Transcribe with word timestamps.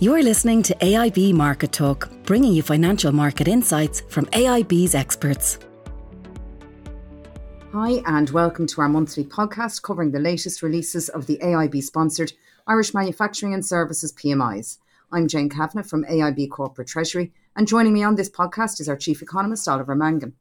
You're 0.00 0.22
listening 0.22 0.62
to 0.62 0.76
AIB 0.76 1.32
Market 1.34 1.72
Talk, 1.72 2.08
bringing 2.22 2.52
you 2.52 2.62
financial 2.62 3.10
market 3.10 3.48
insights 3.48 4.00
from 4.02 4.26
AIB's 4.26 4.94
experts. 4.94 5.58
Hi, 7.72 8.00
and 8.06 8.30
welcome 8.30 8.68
to 8.68 8.80
our 8.80 8.88
monthly 8.88 9.24
podcast 9.24 9.82
covering 9.82 10.12
the 10.12 10.20
latest 10.20 10.62
releases 10.62 11.08
of 11.08 11.26
the 11.26 11.38
AIB 11.38 11.82
sponsored 11.82 12.32
Irish 12.68 12.94
Manufacturing 12.94 13.54
and 13.54 13.66
Services 13.66 14.12
PMIs. 14.12 14.78
I'm 15.10 15.26
Jane 15.26 15.48
Kavanagh 15.48 15.82
from 15.82 16.04
AIB 16.04 16.48
Corporate 16.48 16.86
Treasury, 16.86 17.32
and 17.56 17.66
joining 17.66 17.92
me 17.92 18.04
on 18.04 18.14
this 18.14 18.30
podcast 18.30 18.78
is 18.78 18.88
our 18.88 18.96
Chief 18.96 19.20
Economist, 19.20 19.66
Oliver 19.66 19.96
Mangan. 19.96 20.34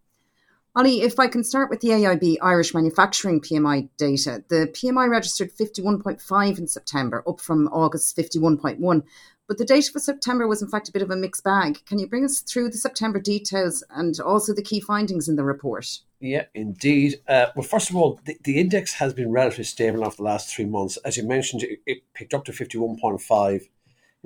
Ollie, 0.77 1.01
if 1.01 1.17
I 1.17 1.25
can 1.25 1.43
start 1.43 1.71
with 1.71 1.81
the 1.81 1.87
AIB 1.87 2.37
Irish 2.39 2.71
Manufacturing 2.71 3.41
PMI 3.41 3.89
data, 3.97 4.43
the 4.47 4.67
PMI 4.67 5.09
registered 5.09 5.51
51.5 5.51 6.59
in 6.59 6.67
September, 6.67 7.23
up 7.27 7.41
from 7.41 7.67
August 7.69 8.15
51.1. 8.15 9.01
But 9.47 9.57
the 9.57 9.65
data 9.65 9.91
for 9.91 9.97
September 9.97 10.47
was, 10.47 10.61
in 10.61 10.67
fact, 10.67 10.87
a 10.87 10.91
bit 10.91 11.01
of 11.01 11.09
a 11.09 11.15
mixed 11.15 11.43
bag. 11.43 11.83
Can 11.87 11.97
you 11.97 12.07
bring 12.07 12.23
us 12.23 12.41
through 12.41 12.69
the 12.69 12.77
September 12.77 13.19
details 13.19 13.83
and 13.89 14.19
also 14.19 14.53
the 14.53 14.61
key 14.61 14.79
findings 14.79 15.27
in 15.27 15.35
the 15.35 15.43
report? 15.43 16.01
Yeah, 16.19 16.45
indeed. 16.53 17.21
Uh, 17.27 17.47
well, 17.55 17.63
first 17.63 17.89
of 17.89 17.95
all, 17.95 18.19
the, 18.25 18.37
the, 18.43 18.59
index 18.59 18.93
has 18.93 19.15
been 19.15 19.31
relatively 19.31 19.63
stable 19.63 20.05
over 20.05 20.17
the 20.17 20.23
last 20.23 20.55
three 20.55 20.65
months. 20.65 20.97
As 20.97 21.17
you 21.17 21.27
mentioned, 21.27 21.63
it, 21.63 21.79
it 21.87 22.03
picked 22.13 22.35
up 22.35 22.45
to 22.45 22.51
51.5 22.51 23.61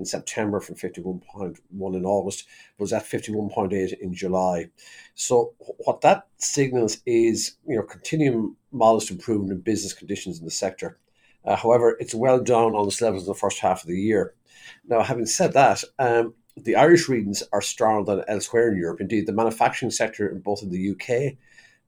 in 0.01 0.05
September 0.05 0.59
from 0.59 0.75
51.1 0.75 1.55
in 1.95 2.05
August, 2.05 2.47
was 2.77 2.91
at 2.91 3.03
51.8 3.03 3.93
in 3.99 4.13
July. 4.13 4.69
So 5.15 5.53
what 5.85 6.01
that 6.01 6.27
signals 6.37 6.97
is, 7.05 7.55
you 7.67 7.75
know, 7.75 7.83
continuing 7.83 8.55
modest 8.71 9.11
improvement 9.11 9.51
in 9.51 9.61
business 9.61 9.93
conditions 9.93 10.39
in 10.39 10.45
the 10.45 10.51
sector. 10.51 10.97
Uh, 11.45 11.55
however, 11.55 11.97
it's 11.99 12.13
well 12.13 12.39
down 12.39 12.75
on 12.75 12.87
its 12.87 13.01
levels 13.01 13.23
in 13.23 13.27
the 13.27 13.35
first 13.35 13.59
half 13.59 13.81
of 13.81 13.87
the 13.87 13.99
year. 13.99 14.33
Now, 14.87 15.01
having 15.01 15.25
said 15.25 15.53
that, 15.53 15.83
um, 15.99 16.33
the 16.57 16.75
Irish 16.75 17.07
readings 17.07 17.43
are 17.53 17.61
stronger 17.61 18.15
than 18.15 18.25
elsewhere 18.27 18.71
in 18.71 18.77
Europe. 18.77 19.01
Indeed, 19.01 19.25
the 19.25 19.33
manufacturing 19.33 19.91
sector 19.91 20.27
in 20.27 20.39
both 20.41 20.61
in 20.61 20.69
the 20.69 20.91
UK 20.91 21.37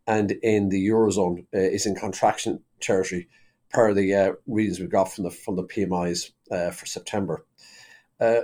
and 0.08 0.32
in 0.32 0.70
the 0.70 0.88
eurozone 0.88 1.46
uh, 1.54 1.59
is 1.59 1.86
in 1.86 1.96
contraction 1.96 2.62
territory 2.80 3.28
per 3.70 3.94
the 3.94 4.14
uh, 4.14 4.32
readings 4.48 4.80
we 4.80 4.88
got 4.88 5.12
from 5.12 5.24
the 5.26 5.32
from 5.32 5.56
the 5.56 5.64
PMIs 5.64 6.32
uh, 6.52 6.72
for 6.72 6.86
September. 6.86 7.46
Uh, 8.19 8.42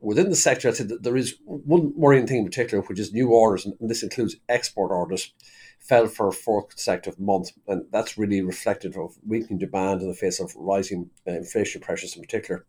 within 0.00 0.30
the 0.30 0.36
sector, 0.36 0.68
I 0.68 0.72
said 0.72 0.88
that 0.88 1.02
there 1.02 1.16
is 1.16 1.36
one 1.44 1.92
worrying 1.96 2.26
thing 2.26 2.38
in 2.38 2.44
particular, 2.44 2.82
which 2.84 2.98
is 2.98 3.12
new 3.12 3.30
orders, 3.30 3.66
and 3.66 3.76
this 3.80 4.02
includes 4.02 4.36
export 4.48 4.90
orders, 4.90 5.32
fell 5.80 6.06
for 6.06 6.28
a 6.28 6.32
fourth 6.32 6.70
consecutive 6.70 7.18
month, 7.18 7.50
and 7.66 7.86
that's 7.92 8.18
really 8.18 8.40
reflective 8.40 8.96
of 8.96 9.16
weakening 9.26 9.58
demand 9.58 10.02
in 10.02 10.08
the 10.08 10.14
face 10.14 10.40
of 10.40 10.54
rising 10.56 11.10
uh, 11.26 11.32
inflation 11.32 11.80
pressures 11.80 12.16
in 12.16 12.22
particular. 12.22 12.64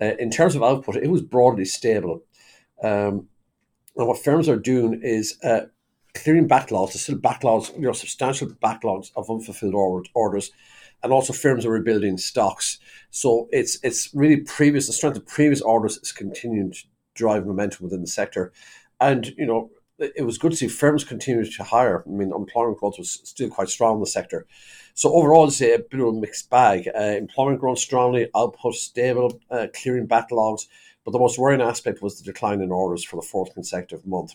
Uh, 0.00 0.16
in 0.18 0.30
terms 0.30 0.54
of 0.54 0.62
output, 0.62 0.96
it 0.96 1.10
was 1.10 1.22
broadly 1.22 1.64
stable. 1.64 2.22
Um, 2.82 3.28
and 3.96 4.06
what 4.06 4.22
firms 4.22 4.48
are 4.48 4.56
doing 4.56 5.00
is 5.02 5.38
clearing 6.14 6.48
backlogs, 6.48 6.92
there's 6.92 7.02
still 7.02 7.18
backlogs, 7.18 7.74
you 7.74 7.82
know, 7.82 7.92
substantial 7.92 8.48
backlogs 8.48 9.10
of 9.16 9.30
unfulfilled 9.30 9.74
orders, 10.14 10.50
and 11.02 11.12
also 11.12 11.32
firms 11.32 11.64
are 11.64 11.70
rebuilding 11.70 12.18
stocks. 12.18 12.78
So 13.10 13.48
it's 13.50 13.78
it's 13.82 14.10
really 14.14 14.38
previous 14.38 14.86
the 14.86 14.92
strength 14.92 15.16
of 15.16 15.26
previous 15.26 15.60
orders 15.60 15.98
is 15.98 16.12
continuing 16.12 16.72
to 16.72 16.84
drive 17.14 17.46
momentum 17.46 17.84
within 17.84 18.02
the 18.02 18.06
sector, 18.06 18.52
and 19.00 19.26
you 19.36 19.46
know 19.46 19.70
it 20.00 20.24
was 20.24 20.38
good 20.38 20.52
to 20.52 20.56
see 20.56 20.68
firms 20.68 21.04
continue 21.04 21.44
to 21.44 21.62
hire. 21.62 22.02
I 22.06 22.10
mean, 22.10 22.32
employment 22.32 22.78
growth 22.78 22.98
was 22.98 23.20
still 23.24 23.50
quite 23.50 23.68
strong 23.68 23.96
in 23.96 24.00
the 24.00 24.06
sector. 24.06 24.46
So 24.94 25.12
overall, 25.12 25.46
it's 25.46 25.60
a 25.60 25.76
bit 25.78 26.00
of 26.00 26.08
a 26.08 26.12
mixed 26.12 26.48
bag. 26.48 26.88
Uh, 26.94 27.16
employment 27.18 27.60
growing 27.60 27.76
strongly, 27.76 28.28
output 28.34 28.74
stable, 28.74 29.40
uh, 29.50 29.66
clearing 29.74 30.08
backlogs. 30.08 30.66
But 31.04 31.12
the 31.12 31.18
most 31.18 31.38
worrying 31.38 31.60
aspect 31.60 32.02
was 32.02 32.18
the 32.18 32.24
decline 32.24 32.60
in 32.60 32.70
orders 32.70 33.04
for 33.04 33.16
the 33.16 33.26
fourth 33.26 33.54
consecutive 33.54 34.06
month. 34.06 34.34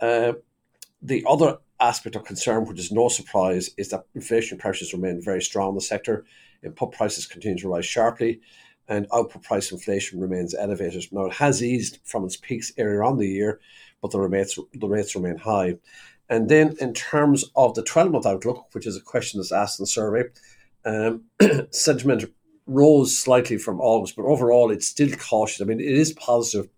Uh, 0.00 0.34
the 1.02 1.24
other 1.28 1.58
aspect 1.80 2.16
of 2.16 2.24
concern, 2.24 2.64
which 2.64 2.78
is 2.78 2.92
no 2.92 3.08
surprise, 3.08 3.70
is 3.76 3.88
that 3.90 4.06
inflation 4.14 4.58
pressures 4.58 4.92
remain 4.92 5.20
very 5.20 5.42
strong 5.42 5.70
in 5.70 5.74
the 5.74 5.80
sector. 5.80 6.24
Input 6.62 6.92
prices 6.92 7.26
continue 7.26 7.58
to 7.58 7.68
rise 7.68 7.86
sharply, 7.86 8.40
and 8.88 9.06
output 9.12 9.42
price 9.42 9.72
inflation 9.72 10.20
remains 10.20 10.54
elevated. 10.54 11.04
Now, 11.12 11.26
it 11.26 11.34
has 11.34 11.62
eased 11.62 11.98
from 12.04 12.24
its 12.24 12.36
peaks 12.36 12.72
earlier 12.78 13.04
on 13.04 13.18
the 13.18 13.28
year, 13.28 13.60
but 14.00 14.10
the 14.10 14.20
rates, 14.20 14.58
the 14.72 14.88
rates 14.88 15.14
remain 15.14 15.36
high. 15.36 15.76
And 16.28 16.48
then, 16.48 16.76
in 16.80 16.94
terms 16.94 17.44
of 17.54 17.74
the 17.74 17.82
12 17.82 18.10
month 18.12 18.26
outlook, 18.26 18.68
which 18.72 18.86
is 18.86 18.96
a 18.96 19.00
question 19.00 19.38
that's 19.38 19.52
asked 19.52 19.78
in 19.78 19.82
the 19.82 19.88
survey, 19.88 20.24
um, 20.84 21.24
sentiment 21.70 22.24
rose 22.66 23.16
slightly 23.16 23.58
from 23.58 23.80
August, 23.80 24.16
but 24.16 24.24
overall 24.24 24.70
it's 24.70 24.86
still 24.86 25.10
cautious. 25.16 25.60
I 25.60 25.64
mean, 25.64 25.80
it 25.80 25.86
is 25.86 26.12
positive 26.12 26.68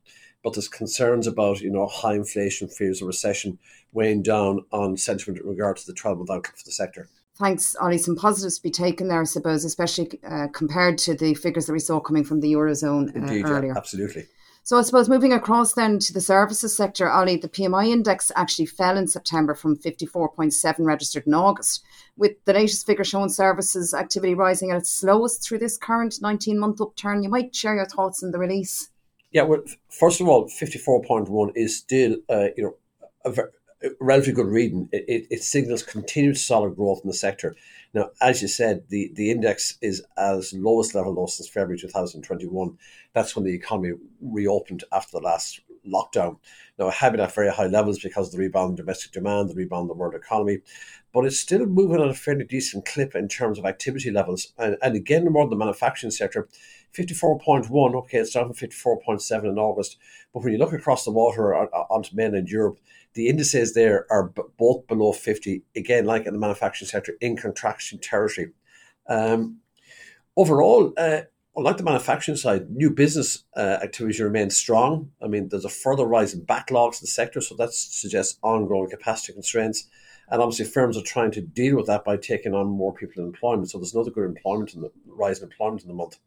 but 0.47 0.55
there's 0.55 0.69
concerns 0.69 1.27
about 1.27 1.61
you 1.61 1.69
know 1.69 1.89
high 1.89 2.15
inflation, 2.15 2.69
fears 2.69 3.03
of 3.03 3.09
recession 3.09 3.59
weighing 3.93 4.23
down 4.23 4.65
on 4.71 4.97
sentiment 4.97 5.41
in 5.41 5.49
regard 5.49 5.77
to 5.77 5.85
the 5.85 5.93
12 5.93 6.19
month 6.19 6.31
outlook 6.31 6.57
for 6.57 6.65
the 6.65 6.71
sector. 6.71 7.09
Thanks, 7.35 7.75
Ollie. 7.81 7.99
Some 7.99 8.15
positives 8.15 8.59
to 8.59 8.63
be 8.63 8.71
taken 8.71 9.09
there, 9.09 9.23
I 9.23 9.25
suppose, 9.25 9.65
especially 9.65 10.21
uh, 10.25 10.47
compared 10.53 10.99
to 10.99 11.17
the 11.17 11.35
figures 11.35 11.67
that 11.67 11.73
we 11.73 11.81
saw 11.81 11.99
coming 11.99 12.23
from 12.23 12.39
the 12.39 12.53
Eurozone 12.53 13.09
uh, 13.09 13.19
Indeed, 13.19 13.45
earlier. 13.45 13.73
Yeah, 13.73 13.77
absolutely. 13.77 14.27
So 14.63 14.79
I 14.79 14.83
suppose 14.83 15.09
moving 15.09 15.33
across 15.33 15.73
then 15.73 15.99
to 15.99 16.13
the 16.13 16.21
services 16.21 16.77
sector, 16.77 17.11
Ollie, 17.11 17.39
the 17.39 17.49
PMI 17.49 17.89
index 17.89 18.31
actually 18.37 18.67
fell 18.67 18.97
in 18.97 19.09
September 19.09 19.53
from 19.57 19.77
54.7 19.77 20.75
registered 20.79 21.27
in 21.27 21.35
August, 21.35 21.85
with 22.17 22.33
the 22.45 22.53
latest 22.53 22.87
figure 22.87 23.03
showing 23.03 23.31
services 23.31 23.93
activity 23.93 24.35
rising 24.37 24.71
at 24.71 24.77
its 24.77 24.91
slowest 24.91 25.43
through 25.43 25.59
this 25.59 25.77
current 25.77 26.19
19 26.23 26.57
month 26.57 26.81
upturn. 26.81 27.25
You 27.25 27.31
might 27.31 27.53
share 27.53 27.75
your 27.75 27.87
thoughts 27.87 28.23
in 28.23 28.31
the 28.31 28.39
release. 28.39 28.91
Yeah, 29.33 29.43
well, 29.43 29.63
first 29.91 30.21
of 30.21 30.29
all, 30.29 30.49
fifty 30.49 30.79
four 30.79 31.03
point 31.03 31.29
one 31.29 31.53
is 31.55 31.79
still, 31.79 32.17
uh, 32.31 32.49
you 32.57 32.63
know, 32.65 32.77
a, 33.25 33.31
a 33.87 33.91
relatively 34.01 34.35
good 34.35 34.53
reading. 34.53 34.89
It, 34.93 35.05
it, 35.09 35.27
it, 35.31 35.43
signals 35.43 35.83
continued 35.83 36.39
solid 36.39 36.77
growth 36.77 37.01
in 37.05 37.09
the 37.09 37.15
sector. 37.15 37.55
Now, 37.93 38.11
as 38.21 38.41
you 38.41 38.49
said, 38.49 38.85
the, 38.89 39.11
the 39.15 39.31
index 39.31 39.79
is 39.83 40.03
its 40.17 40.53
lowest 40.55 40.95
level 40.95 41.15
though 41.15 41.27
since 41.27 41.49
February 41.49 41.79
two 41.79 41.89
thousand 41.89 42.23
twenty 42.23 42.47
one. 42.47 42.79
That's 43.15 43.35
when 43.35 43.45
the 43.45 43.55
economy 43.55 43.93
reopened 44.21 44.85
after 44.93 45.19
the 45.19 45.25
last 45.25 45.61
lockdown. 45.87 46.39
Now, 46.79 46.89
it 46.89 46.95
had 46.95 47.13
been 47.13 47.21
at 47.21 47.35
very 47.35 47.51
high 47.51 47.67
levels 47.67 47.99
because 47.99 48.29
of 48.29 48.33
the 48.33 48.39
rebound 48.39 48.71
in 48.71 48.77
domestic 48.77 49.13
demand, 49.13 49.49
the 49.49 49.55
rebound 49.55 49.83
in 49.83 49.89
the 49.89 49.95
world 49.95 50.15
economy, 50.15 50.59
but 51.13 51.25
it's 51.25 51.39
still 51.39 51.65
moving 51.67 52.01
at 52.01 52.09
a 52.09 52.15
fairly 52.15 52.45
decent 52.45 52.85
clip 52.85 53.15
in 53.15 53.29
terms 53.29 53.59
of 53.59 53.65
activity 53.65 54.11
levels. 54.11 54.53
And, 54.59 54.77
and 54.83 54.95
again, 54.95 55.25
more 55.31 55.49
the 55.49 55.57
manufacturing 55.57 56.11
sector, 56.11 56.49
54.1, 56.95 57.95
okay, 57.95 58.19
it's 58.19 58.33
down 58.33 58.53
from 58.53 58.69
54.7 58.69 59.45
in 59.45 59.59
August. 59.59 59.99
But 60.33 60.43
when 60.43 60.53
you 60.53 60.59
look 60.59 60.73
across 60.73 61.05
the 61.05 61.11
water 61.11 61.55
onto 61.55 62.15
mainland 62.15 62.49
Europe, 62.49 62.79
the 63.15 63.29
indices 63.29 63.73
there 63.73 64.07
are 64.11 64.33
both 64.59 64.87
below 64.87 65.13
50, 65.13 65.63
again, 65.75 66.05
like 66.05 66.27
in 66.27 66.35
the 66.35 66.39
manufacturing 66.39 66.89
sector, 66.89 67.15
in 67.21 67.37
contraction 67.37 67.99
territory. 67.99 68.53
Um, 69.09 69.61
overall, 70.37 70.93
uh, 70.97 71.23
unlike 71.57 71.79
the 71.79 71.83
manufacturing 71.83 72.37
side, 72.37 72.71
new 72.71 72.91
business 72.91 73.45
uh, 73.57 73.79
remains 74.21 74.57
strong. 74.57 75.11
I 75.23 75.27
mean, 75.27 75.49
there's 75.49 75.65
a 75.65 75.71
further 75.71 76.05
rise 76.05 76.35
in 76.35 76.45
backlogs 76.45 77.01
in 77.01 77.03
the 77.03 77.07
sector, 77.09 77.41
so 77.41 77.55
that 77.57 77.73
suggests 77.73 78.39
ongoing 78.43 78.91
capacity 78.91 79.33
constraints. 79.33 79.89
And 80.29 80.43
obviously, 80.43 80.67
firms 80.67 80.97
are 80.97 81.03
trying 81.03 81.31
to 81.33 81.41
deal 81.41 81.77
with 81.77 81.87
that 81.87 82.05
by 82.05 82.17
taking 82.17 82.53
on 82.53 82.67
more 82.67 82.93
people 82.93 83.23
in 83.23 83.29
employment. 83.29 83.71
So 83.71 83.79
there's 83.79 83.95
another 83.95 84.11
good 84.11 84.25
employment 84.25 84.75
in 84.75 84.83
the 84.83 84.91
rise 85.07 85.39
in 85.39 85.45
employment 85.45 85.83
in 85.83 85.89
the 85.89 85.95
month. 85.95 86.19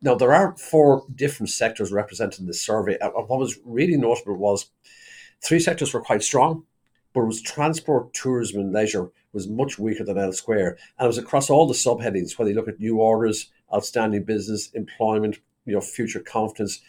Now, 0.00 0.14
there 0.14 0.32
are 0.32 0.56
four 0.56 1.04
different 1.14 1.50
sectors 1.50 1.90
represented 1.90 2.40
in 2.40 2.46
this 2.46 2.64
survey. 2.64 2.96
And 3.00 3.12
what 3.14 3.38
was 3.38 3.58
really 3.64 3.96
notable 3.96 4.36
was 4.36 4.70
three 5.42 5.58
sectors 5.58 5.92
were 5.92 6.02
quite 6.02 6.22
strong, 6.22 6.64
but 7.12 7.22
it 7.22 7.26
was 7.26 7.42
transport, 7.42 8.14
tourism, 8.14 8.60
and 8.60 8.72
leisure 8.72 9.10
was 9.32 9.48
much 9.48 9.78
weaker 9.78 10.04
than 10.04 10.18
elsewhere. 10.18 10.78
And 10.98 11.06
it 11.06 11.08
was 11.08 11.18
across 11.18 11.50
all 11.50 11.66
the 11.66 11.74
subheadings, 11.74 12.38
whether 12.38 12.50
you 12.50 12.56
look 12.56 12.68
at 12.68 12.78
new 12.78 13.00
orders, 13.00 13.50
outstanding 13.74 14.24
business, 14.24 14.70
employment, 14.72 15.38
you 15.64 15.74
know, 15.74 15.80
future 15.80 16.20
confidence. 16.20 16.80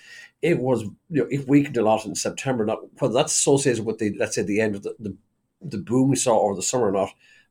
It 0.41 0.59
was, 0.59 0.83
you 1.09 1.23
know, 1.23 1.27
it 1.31 1.47
weakened 1.47 1.77
a 1.77 1.83
lot 1.83 2.05
in 2.05 2.15
September. 2.15 2.65
Not 2.65 2.79
whether 2.99 3.13
that's 3.13 3.33
associated 3.33 3.85
with 3.85 3.97
the, 3.97 4.15
let's 4.17 4.35
say, 4.35 4.43
the 4.43 4.61
end 4.61 4.75
of 4.75 4.83
the, 4.83 4.95
the, 4.99 5.15
the 5.61 5.77
boom 5.79 6.09
we 6.09 6.15
saw 6.15 6.39
over 6.39 6.55
the 6.55 6.61
summer 6.61 6.89
or 6.89 6.91
not, 6.91 7.09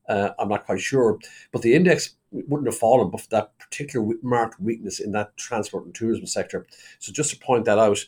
uh, 0.08 0.31
I'm 0.38 0.49
not 0.49 0.67
quite 0.67 0.81
sure. 0.81 1.19
But 1.52 1.62
the 1.62 1.75
index 1.75 2.14
wouldn't 2.31 2.69
have 2.69 2.78
fallen 2.78 3.11
but 3.11 3.20
for 3.20 3.28
that 3.31 3.58
particular 3.58 4.14
marked 4.23 4.61
weakness 4.61 5.00
in 5.00 5.12
that 5.12 5.37
transport 5.37 5.84
and 5.84 5.94
tourism 5.94 6.26
sector. 6.26 6.67
So 6.99 7.12
just 7.12 7.31
to 7.31 7.38
point 7.38 7.64
that 7.64 7.79
out, 7.79 8.05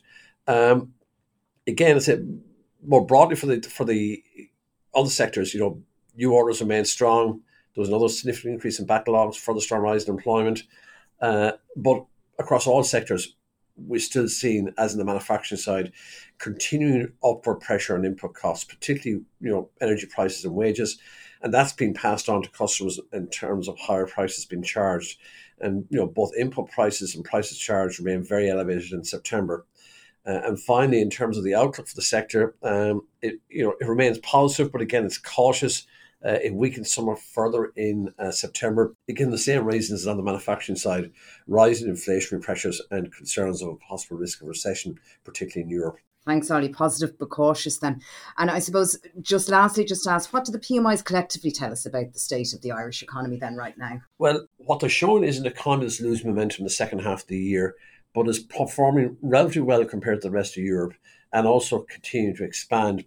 um, 0.46 0.94
again, 1.66 1.96
I 1.96 1.98
said 2.00 2.40
more 2.86 3.04
broadly 3.04 3.36
for 3.36 3.46
the 3.46 3.60
for 3.60 3.84
the 3.84 4.22
other 4.94 5.10
sectors, 5.10 5.54
you 5.54 5.60
know, 5.60 5.82
new 6.16 6.32
orders 6.32 6.60
remain 6.60 6.84
strong. 6.84 7.40
There 7.74 7.82
was 7.82 7.88
another 7.88 8.08
significant 8.08 8.54
increase 8.54 8.78
in 8.78 8.86
backlogs, 8.86 9.36
further 9.36 9.60
strong 9.60 9.82
rise 9.82 10.04
in 10.04 10.14
employment, 10.14 10.64
uh, 11.20 11.52
but 11.76 12.04
across 12.38 12.66
all 12.66 12.82
sectors, 12.82 13.34
we're 13.76 14.00
still 14.00 14.28
seeing, 14.28 14.72
as 14.76 14.92
in 14.92 14.98
the 14.98 15.04
manufacturing 15.04 15.60
side, 15.60 15.92
continuing 16.38 17.12
upward 17.24 17.60
pressure 17.60 17.94
on 17.94 18.04
input 18.04 18.34
costs, 18.34 18.64
particularly 18.64 19.24
you 19.40 19.50
know 19.50 19.70
energy 19.80 20.06
prices 20.06 20.44
and 20.44 20.54
wages. 20.54 20.98
and 21.42 21.54
that's 21.54 21.72
been 21.72 21.94
passed 21.94 22.28
on 22.28 22.42
to 22.42 22.50
customers 22.50 22.98
in 23.12 23.28
terms 23.28 23.68
of 23.68 23.78
higher 23.78 24.06
prices 24.06 24.44
being 24.44 24.62
charged. 24.62 25.18
And 25.60 25.86
you 25.90 25.98
know, 25.98 26.06
both 26.06 26.32
input 26.36 26.70
prices 26.70 27.14
and 27.14 27.24
prices 27.24 27.58
charged 27.58 27.98
remain 28.00 28.22
very 28.22 28.50
elevated 28.50 28.92
in 28.92 29.04
September. 29.04 29.66
Uh, 30.26 30.40
and 30.44 30.60
finally, 30.60 31.00
in 31.00 31.10
terms 31.10 31.38
of 31.38 31.44
the 31.44 31.54
outlook 31.54 31.86
for 31.86 31.94
the 31.94 32.02
sector, 32.02 32.54
um, 32.62 33.02
it 33.22 33.36
you 33.48 33.64
know 33.64 33.74
it 33.80 33.86
remains 33.86 34.18
positive, 34.18 34.72
but 34.72 34.80
again, 34.80 35.04
it's 35.04 35.18
cautious. 35.18 35.86
Uh, 36.24 36.38
it 36.42 36.54
weakened 36.54 36.86
somewhat 36.86 37.20
further 37.20 37.72
in 37.76 38.12
uh, 38.18 38.30
September. 38.32 38.94
Again, 39.08 39.30
the 39.30 39.38
same 39.38 39.64
reasons 39.64 40.00
as 40.00 40.06
on 40.08 40.16
the 40.16 40.22
manufacturing 40.22 40.76
side: 40.76 41.12
rising 41.46 41.88
inflationary 41.88 42.42
pressures 42.42 42.82
and 42.90 43.14
concerns 43.14 43.62
of 43.62 43.68
a 43.68 43.76
possible 43.76 44.16
risk 44.16 44.42
of 44.42 44.48
recession, 44.48 44.98
particularly 45.24 45.62
in 45.62 45.70
Europe. 45.70 45.98
Thanks, 46.28 46.50
Ollie. 46.50 46.68
Positive 46.68 47.18
but 47.18 47.30
cautious 47.30 47.78
then. 47.78 48.02
And 48.36 48.50
I 48.50 48.58
suppose 48.58 48.98
just 49.22 49.48
lastly, 49.48 49.84
just 49.84 50.06
ask, 50.06 50.30
what 50.30 50.44
do 50.44 50.52
the 50.52 50.58
PMIs 50.58 51.02
collectively 51.02 51.50
tell 51.50 51.72
us 51.72 51.86
about 51.86 52.12
the 52.12 52.18
state 52.18 52.52
of 52.52 52.60
the 52.60 52.70
Irish 52.70 53.02
economy 53.02 53.38
then 53.38 53.56
right 53.56 53.78
now? 53.78 54.02
Well, 54.18 54.46
what 54.58 54.80
they're 54.80 54.90
showing 54.90 55.24
is 55.24 55.38
an 55.38 55.46
economy 55.46 55.86
that's 55.86 56.02
losing 56.02 56.28
momentum 56.28 56.60
in 56.60 56.64
the 56.64 56.70
second 56.70 56.98
half 56.98 57.22
of 57.22 57.28
the 57.28 57.38
year, 57.38 57.76
but 58.12 58.28
is 58.28 58.40
performing 58.40 59.16
relatively 59.22 59.62
well 59.62 59.84
compared 59.86 60.20
to 60.20 60.28
the 60.28 60.34
rest 60.34 60.58
of 60.58 60.64
Europe 60.64 60.94
and 61.32 61.46
also 61.46 61.86
continuing 61.88 62.36
to 62.36 62.44
expand. 62.44 63.06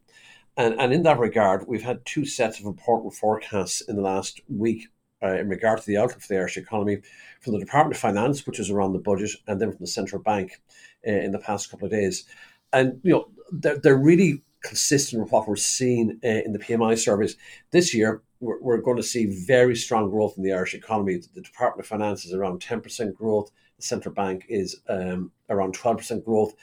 And, 0.58 0.80
and 0.80 0.94
in 0.94 1.04
that 1.04 1.20
regard, 1.20 1.66
we've 1.68 1.84
had 1.84 2.06
two 2.06 2.26
sets 2.26 2.60
of 2.60 2.66
important 2.66 3.14
forecasts 3.14 3.82
in 3.82 3.96
the 3.96 4.02
last 4.02 4.42
week 4.50 4.88
uh, 5.24 5.36
in 5.36 5.48
regard 5.48 5.80
to 5.80 5.86
the 5.86 5.98
outlook 5.98 6.20
for 6.20 6.28
the 6.28 6.38
Irish 6.38 6.58
economy 6.58 7.02
from 7.42 7.54
the 7.54 7.60
Department 7.60 7.96
of 7.96 8.02
Finance, 8.02 8.46
which 8.46 8.60
is 8.60 8.70
around 8.70 8.94
the 8.94 9.00
budget, 9.00 9.32
and 9.48 9.62
then 9.62 9.72
from 9.72 9.80
the 9.80 9.88
central 9.88 10.22
bank 10.22 10.62
uh, 11.08 11.12
in 11.12 11.32
the 11.32 11.40
past 11.40 11.70
couple 11.70 11.86
of 11.86 11.92
days 11.92 12.26
and 12.74 13.00
you 13.04 13.12
know 13.12 13.28
they're, 13.52 13.78
they're 13.78 13.98
really 13.98 14.42
consistent 14.64 15.22
with 15.22 15.32
what 15.32 15.48
we're 15.48 15.56
seeing 15.56 16.20
uh, 16.24 16.28
in 16.28 16.54
the 16.54 16.60
PMI 16.60 16.98
surveys 16.98 17.36
this 17.72 17.94
year. 17.94 18.22
We're, 18.40 18.60
we're, 18.62 18.82
going 18.82 18.98
to 18.98 19.04
see 19.04 19.44
very 19.48 19.76
strong 19.76 20.10
growth 20.10 20.36
in 20.38 20.44
the 20.44 20.54
Irish 20.54 20.74
economy. 20.74 21.20
The 21.34 21.42
Department 21.42 21.86
of 21.86 21.88
Finance 21.88 22.26
is 22.26 22.34
around 22.34 22.62
ten 22.62 22.82
percent 22.82 23.16
growth. 23.16 23.52
Central 23.84 24.14
bank 24.14 24.46
is 24.50 24.82
um, 24.90 25.32
around 25.50 25.74
twelve 25.74 25.98
percent 25.98 26.26
growth. 26.26 26.54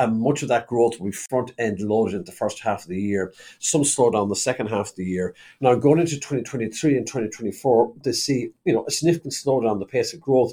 And 0.00 0.20
much 0.20 0.42
of 0.42 0.48
that 0.48 0.68
growth 0.68 1.00
will 1.00 1.06
be 1.06 1.12
front 1.12 1.52
end 1.58 1.80
loaded 1.80 2.14
in 2.14 2.24
the 2.24 2.30
first 2.30 2.60
half 2.60 2.82
of 2.82 2.88
the 2.88 3.00
year, 3.00 3.32
some 3.58 3.82
slowdown 3.82 4.24
in 4.24 4.28
the 4.28 4.36
second 4.36 4.68
half 4.68 4.90
of 4.90 4.94
the 4.94 5.04
year. 5.04 5.34
Now, 5.60 5.74
going 5.74 5.98
into 5.98 6.14
2023 6.14 6.96
and 6.96 7.04
2024, 7.04 7.94
they 8.04 8.12
see 8.12 8.50
you 8.64 8.72
know 8.72 8.84
a 8.86 8.92
significant 8.92 9.32
slowdown 9.32 9.72
in 9.72 9.78
the 9.80 9.86
pace 9.86 10.14
of 10.14 10.20
growth. 10.20 10.52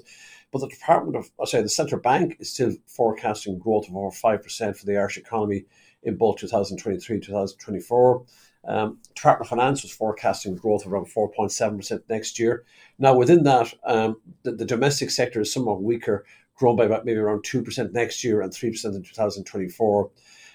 But 0.51 0.61
the 0.61 0.69
Department 0.69 1.17
of, 1.17 1.29
I 1.41 1.45
say, 1.45 1.61
the 1.61 1.67
central 1.67 1.99
bank 1.99 2.37
is 2.39 2.53
still 2.53 2.71
forecasting 2.87 3.59
growth 3.59 3.89
of 3.89 3.95
over 3.97 4.15
5% 4.15 4.77
for 4.77 4.85
the 4.85 4.97
Irish 4.97 5.17
economy 5.17 5.65
in 6.03 6.15
both 6.15 6.37
2023 6.37 7.15
and 7.15 7.23
2024. 7.23 8.23
Um, 8.67 8.99
Department 9.13 9.49
Finance 9.49 9.83
was 9.83 9.91
forecasting 9.91 10.55
growth 10.55 10.85
around 10.85 11.05
4.7% 11.05 12.01
next 12.09 12.39
year. 12.39 12.65
Now, 12.97 13.15
within 13.15 13.43
that, 13.43 13.73
um, 13.85 14.17
the, 14.43 14.53
the, 14.53 14.65
domestic 14.65 15.11
sector 15.11 15.41
is 15.41 15.53
somewhat 15.53 15.83
weaker, 15.83 16.25
grown 16.55 16.75
by 16.75 16.85
about 16.85 17.05
maybe 17.05 17.19
around 17.19 17.43
2% 17.43 17.91
next 17.91 18.23
year 18.23 18.41
and 18.41 18.51
3% 18.51 18.95
in 18.95 19.03
2024. 19.03 20.09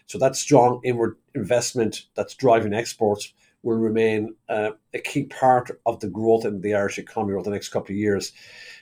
So 0.07 0.19
that 0.19 0.35
strong 0.35 0.81
inward 0.83 1.17
investment 1.35 2.07
that's 2.15 2.35
driving 2.35 2.75
exports 2.75 3.33
will 3.63 3.77
remain 3.77 4.35
uh, 4.49 4.71
a 4.95 4.99
key 4.99 5.25
part 5.25 5.71
of 5.87 6.01
the 6.01 6.09
growth 6.09 6.45
in 6.45 6.61
the 6.63 6.75
Irish 6.75 6.99
economy 6.99 7.35
over 7.35 7.43
the 7.43 7.51
next 7.51 7.69
couple 7.69 7.93
of 7.93 7.99
years. 7.99 8.33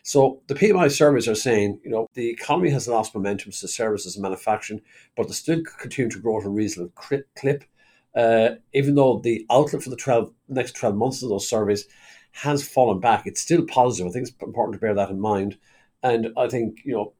So 0.03 0.41
the 0.47 0.55
PMI 0.55 0.91
surveys 0.91 1.29
are 1.29 1.35
saying, 1.35 1.81
you 1.85 1.91
know, 1.91 2.09
the 2.15 2.31
economy 2.31 2.71
has 2.71 2.89
lost 2.89 3.15
momentum 3.15 3.53
to 3.53 3.69
services 3.69 4.17
and 4.17 4.23
manufacturing, 4.23 4.81
but 5.17 5.27
they 5.27 5.35
still 5.35 5.63
continue 5.79 6.11
to 6.11 6.21
grow 6.21 6.39
at 6.39 6.47
a 6.47 6.49
reasonable 6.49 6.93
clip. 6.95 7.65
Uh, 8.15 8.57
even 8.73 8.95
though 8.95 9.21
the 9.23 9.47
outlook 9.51 9.83
for 9.83 9.91
the 9.91 9.97
12, 9.97 10.33
next 10.49 10.73
12 10.73 10.95
months 10.97 11.23
of 11.23 11.29
those 11.29 11.49
surveys 11.49 11.85
has 12.33 12.67
fallen 12.67 13.01
back, 13.01 13.27
it's 13.27 13.41
still 13.41 13.65
positive. 13.65 14.09
I 14.09 14.13
think 14.13 14.29
it's 14.29 14.43
important 14.43 14.75
to 14.75 14.81
bear 14.81 14.95
that 14.95 15.11
in 15.11 15.21
mind. 15.21 15.59
And 16.03 16.29
I 16.37 16.49
think, 16.49 16.81
you 16.85 16.93
know, 16.95 17.13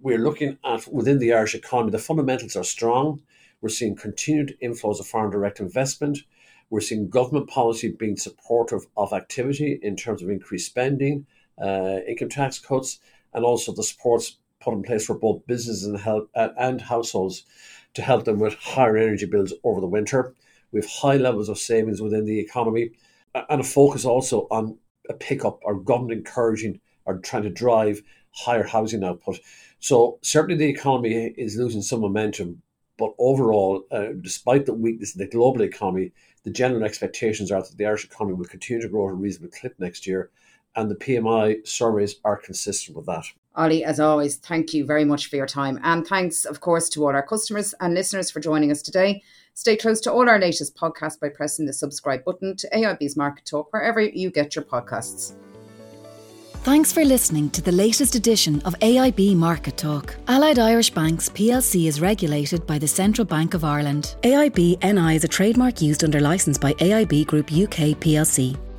we're 0.00 0.18
looking 0.18 0.58
at 0.64 0.86
within 0.92 1.18
the 1.18 1.32
Irish 1.32 1.54
economy, 1.54 1.90
the 1.90 1.98
fundamentals 1.98 2.56
are 2.56 2.64
strong. 2.64 3.22
We're 3.60 3.68
seeing 3.68 3.94
continued 3.94 4.56
inflows 4.62 4.98
of 4.98 5.06
foreign 5.06 5.30
direct 5.30 5.60
investment. 5.60 6.18
We're 6.70 6.80
seeing 6.80 7.08
government 7.08 7.48
policy 7.48 7.94
being 7.96 8.16
supportive 8.16 8.86
of 8.96 9.12
activity 9.12 9.78
in 9.82 9.94
terms 9.94 10.22
of 10.22 10.30
increased 10.30 10.66
spending, 10.66 11.26
uh, 11.62 11.98
income 12.08 12.30
tax 12.30 12.58
cuts, 12.58 12.98
and 13.32 13.44
also 13.44 13.72
the 13.72 13.82
supports 13.82 14.38
put 14.60 14.74
in 14.74 14.82
place 14.82 15.06
for 15.06 15.18
both 15.18 15.46
businesses 15.46 15.86
and, 15.86 16.00
and 16.34 16.80
households 16.80 17.44
to 17.94 18.02
help 18.02 18.24
them 18.24 18.38
with 18.38 18.54
higher 18.54 18.96
energy 18.96 19.26
bills 19.26 19.52
over 19.64 19.80
the 19.80 19.86
winter. 19.86 20.34
We 20.72 20.80
have 20.80 20.90
high 20.90 21.16
levels 21.16 21.48
of 21.48 21.58
savings 21.58 22.00
within 22.00 22.24
the 22.24 22.40
economy 22.40 22.92
and 23.34 23.60
a 23.60 23.64
focus 23.64 24.04
also 24.04 24.46
on 24.50 24.78
a 25.08 25.14
pickup 25.14 25.60
or 25.62 25.80
government 25.80 26.18
encouraging 26.18 26.80
or 27.04 27.18
trying 27.18 27.42
to 27.42 27.50
drive 27.50 28.02
higher 28.30 28.62
housing 28.62 29.04
output. 29.04 29.40
So 29.80 30.18
certainly 30.22 30.56
the 30.56 30.70
economy 30.70 31.34
is 31.36 31.56
losing 31.56 31.82
some 31.82 32.00
momentum, 32.00 32.62
but 32.98 33.14
overall, 33.18 33.84
uh, 33.90 34.08
despite 34.20 34.66
the 34.66 34.74
weakness 34.74 35.14
in 35.14 35.18
the 35.18 35.26
global 35.26 35.62
economy, 35.62 36.12
the 36.44 36.50
general 36.50 36.84
expectations 36.84 37.50
are 37.50 37.62
that 37.62 37.76
the 37.76 37.86
Irish 37.86 38.04
economy 38.04 38.34
will 38.34 38.46
continue 38.46 38.82
to 38.82 38.88
grow 38.88 39.08
at 39.08 39.12
a 39.12 39.14
reasonable 39.14 39.52
clip 39.56 39.74
next 39.78 40.06
year, 40.06 40.30
and 40.76 40.90
the 40.90 40.94
PMI 40.96 41.66
surveys 41.66 42.16
are 42.24 42.36
consistent 42.36 42.96
with 42.96 43.06
that. 43.06 43.24
Ollie, 43.54 43.84
as 43.84 44.00
always, 44.00 44.36
thank 44.36 44.72
you 44.72 44.86
very 44.86 45.04
much 45.04 45.28
for 45.28 45.36
your 45.36 45.46
time. 45.46 45.78
And 45.82 46.06
thanks, 46.06 46.46
of 46.46 46.60
course, 46.60 46.88
to 46.90 47.02
all 47.02 47.10
our 47.10 47.22
customers 47.22 47.74
and 47.80 47.92
listeners 47.94 48.30
for 48.30 48.40
joining 48.40 48.70
us 48.70 48.80
today. 48.80 49.22
Stay 49.54 49.76
close 49.76 50.00
to 50.02 50.12
all 50.12 50.28
our 50.28 50.38
latest 50.38 50.74
podcasts 50.74 51.20
by 51.20 51.28
pressing 51.28 51.66
the 51.66 51.72
subscribe 51.74 52.24
button 52.24 52.56
to 52.56 52.68
AIB's 52.70 53.16
Market 53.16 53.44
Talk 53.44 53.70
wherever 53.72 54.00
you 54.00 54.30
get 54.30 54.56
your 54.56 54.64
podcasts. 54.64 55.34
Thanks 56.64 56.92
for 56.92 57.04
listening 57.04 57.50
to 57.50 57.60
the 57.60 57.72
latest 57.72 58.14
edition 58.14 58.62
of 58.62 58.78
AIB 58.78 59.36
Market 59.36 59.76
Talk. 59.76 60.14
Allied 60.28 60.60
Irish 60.60 60.90
Banks 60.90 61.28
plc 61.28 61.88
is 61.88 62.00
regulated 62.00 62.64
by 62.68 62.78
the 62.78 62.86
Central 62.86 63.24
Bank 63.24 63.54
of 63.54 63.64
Ireland. 63.64 64.14
AIB 64.22 64.80
NI 64.80 65.16
is 65.16 65.24
a 65.24 65.28
trademark 65.28 65.82
used 65.82 66.04
under 66.04 66.20
licence 66.20 66.56
by 66.56 66.72
AIB 66.74 67.26
Group 67.26 67.46
UK 67.46 67.98
plc 67.98 68.56